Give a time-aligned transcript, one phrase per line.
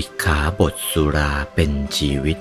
[0.00, 2.38] ิกขาบทสุราเป็นชีวิต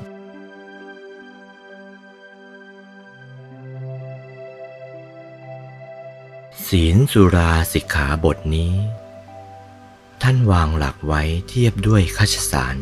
[6.67, 8.73] ศีลสุราสิกขาบทนี้
[10.21, 12.75] ท่านวางหลักไว้เทียบด้วยคัชสาร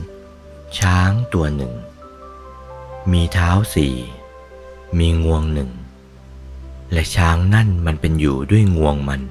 [0.77, 1.73] ช้างตัวหนึ่ง
[3.11, 3.95] มีเท้าสี่
[4.99, 5.71] มีงวงหนึ่ง
[6.91, 9.21] และช้างนั่นมันเป็นอยู่ด้วยงวงมัน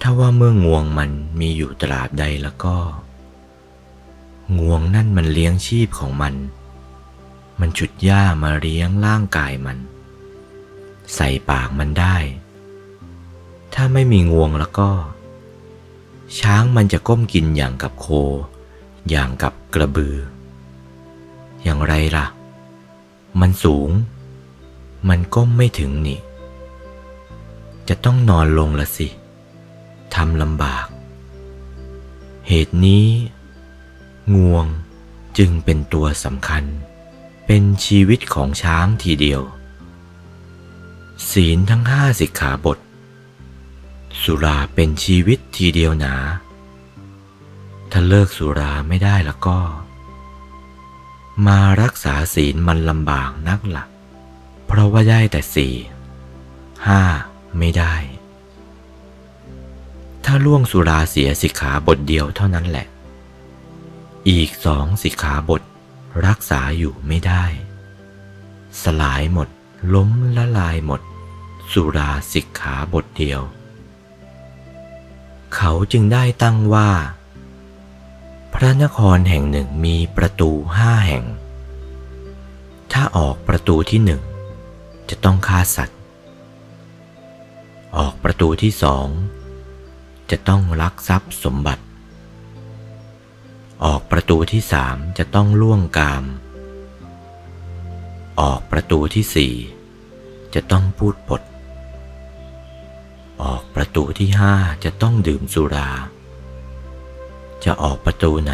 [0.00, 1.10] ถ้าว่าเมื่องวงมัน
[1.40, 2.76] มีอยู่ตราบใดแล้วก็
[4.58, 6.34] งวงนั่นมันเลี้ยงชีพของมัน
[7.60, 9.78] มันฉุดหญ้ามาเลี้ยงร่างกายมัน
[11.14, 12.16] ใส่ปากมันได้
[13.74, 14.90] ถ้าไม่มีงวงแล้วก็
[16.40, 18.06] ช้างมันจะก้มกินอย่างกับโค
[19.10, 20.16] อย่างกับกระบือ
[21.62, 22.26] อย่างไรล่ะ
[23.40, 23.90] มันสูง
[25.08, 26.20] มันก้มไม่ถึงนี่
[27.88, 29.08] จะต้องนอนลงละสิ
[30.14, 30.86] ทำลำบาก
[32.48, 33.06] เหตุนี้
[34.34, 34.66] งวง
[35.38, 36.64] จึงเป็นตัวสำคัญ
[37.46, 39.42] เป็นชีวิตของช้างทีเดียว
[41.30, 42.78] ศีลทั้งห้าสิกขาบท
[44.22, 46.14] สุราเป็นชีวิตทีเดียวหนา
[47.90, 49.58] ถ้าเลิกสุราไม่ได้แล้วก็
[51.46, 53.84] มารักษาศีลมันลำบากนักละ่ะ
[54.66, 55.74] เพราะว่าได้แต่สี่
[56.86, 57.02] ห้า
[57.58, 57.94] ไม่ได้
[60.24, 62.86] ถ้าล่วงสุราเสียสิกขาบทเดียวเท่านั้นแหละ
[64.30, 65.62] อีกสองสิกขาบท
[66.26, 67.44] รักษาอยู่ไม่ได้
[68.82, 69.48] สลายหมด
[69.94, 71.00] ล้มละลายหมด
[71.72, 73.40] สุราสิกขาบทเดียว
[75.54, 76.90] เขาจึงได้ตั้งว่า
[78.54, 81.24] พระนครแห่งหนึ่งมีประตูห้าแห่ง
[82.92, 84.22] ถ้าออกประตูที่หนึ่ง
[85.10, 85.98] จะต้องฆ่าสัตว์
[87.96, 89.06] ออกประตูที่สอง
[90.30, 91.84] จะต้องลักทรัพย์สมบัติ
[93.84, 96.24] ออกประตูที่สามจะต้องล่วงกาม
[98.40, 99.54] ออกประตูที่สี่
[100.54, 101.42] จะต้องพูดปด
[103.42, 104.54] ออกประตูที่ห้า
[104.84, 105.90] จะต้องดื่มสุรา
[107.64, 108.52] จะออกประตูไหน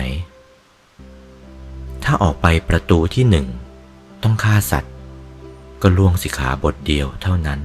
[2.04, 3.46] ถ้าออกไปประตูที่หนึ่ง
[4.22, 4.94] ต้องฆ่าสัตว์
[5.82, 7.60] ก็ล่วงสิขาบทเดียวเท่านั้น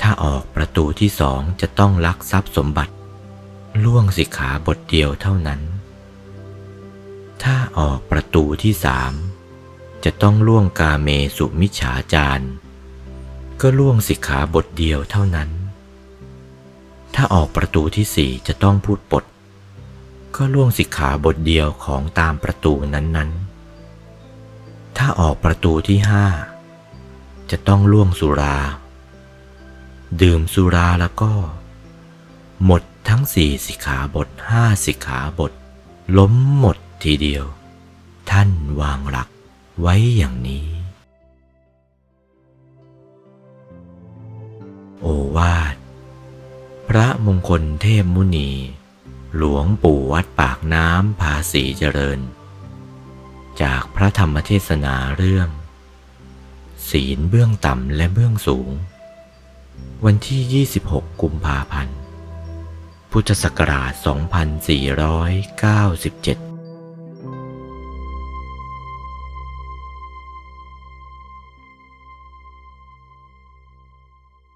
[0.00, 2.92] ถ้าออกประตูที่สองจะต้องลักทรัพย์สมบัติ
[3.84, 5.60] ล่วงสิกขาบทเดียวเท่านั้น
[7.42, 9.12] ถ้าออกประตูที่สาม
[10.04, 12.46] จะต้องล่วงกาเมสุมิฉาจาร
[13.60, 15.50] ก็ล่วงสิกขาบทเดียวเท่านั้น
[17.14, 19.24] ถ้าออกประตูที่สี่จะต้องพูดปด
[20.36, 26.26] ก็ล่วงสิกขาบทเดียวของตามประตูนั้นๆ ถ้าออกประตูที่ห้า
[27.50, 28.56] จะต้องล่วงสุรา
[30.22, 31.32] ดื่มสุราแล้วก็
[32.64, 35.52] หมด ทั้งสี่สิกขาบทห้าสิกขาบท
[36.18, 37.44] ล้มหมดทีเดียว
[38.30, 39.28] ท่านวางหลัก
[39.80, 40.68] ไว้อย่างนี้
[45.00, 45.76] โอวาท
[46.88, 48.50] พระมงคลเทพมุนี
[49.36, 52.20] หลวงปู่วัดปากน้ำภาษีเจริญ
[53.62, 55.48] จากพระธรรมเทศนาเรื่อง
[56.90, 58.70] ศีลเบื้องต่ำและเบื้องสูง
[60.04, 61.98] วันที่ 26 กุมภาพันธ์
[63.12, 63.92] พุทธศักราช
[66.44, 66.47] 2497